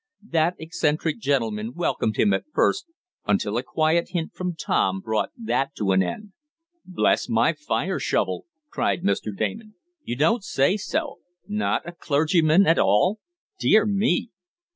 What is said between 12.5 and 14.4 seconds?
at all? Dear me!"